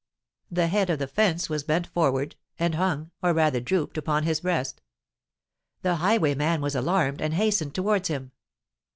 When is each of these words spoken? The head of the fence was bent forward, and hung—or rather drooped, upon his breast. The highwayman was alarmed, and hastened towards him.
The 0.49 0.65
head 0.65 0.89
of 0.89 0.97
the 0.97 1.05
fence 1.05 1.47
was 1.47 1.63
bent 1.63 1.85
forward, 1.85 2.35
and 2.57 2.73
hung—or 2.73 3.33
rather 3.35 3.59
drooped, 3.59 3.99
upon 3.99 4.23
his 4.23 4.41
breast. 4.41 4.81
The 5.83 5.97
highwayman 5.97 6.59
was 6.59 6.73
alarmed, 6.73 7.21
and 7.21 7.35
hastened 7.35 7.75
towards 7.75 8.07
him. 8.07 8.31